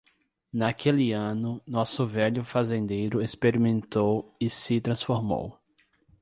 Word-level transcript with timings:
Naquele 0.51 1.11
ano, 1.13 1.61
nosso 1.67 2.07
velho 2.07 2.43
fazendeiro 2.43 3.21
experimentou 3.21 4.35
e 4.41 4.49
se 4.49 4.81
transformou. 4.81 5.61